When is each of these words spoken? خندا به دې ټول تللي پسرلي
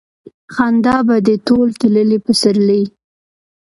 خندا 0.53 0.95
به 1.07 1.15
دې 1.27 1.35
ټول 1.47 1.67
تللي 1.79 2.17
پسرلي 2.25 2.83